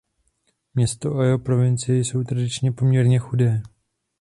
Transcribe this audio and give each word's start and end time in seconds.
Město 0.73 1.15
a 1.15 1.25
jeho 1.25 1.39
provincie 1.39 1.97
jsou 1.99 2.23
tradičně 2.23 2.71
poměrně 2.71 3.19
chudé. 3.19 3.61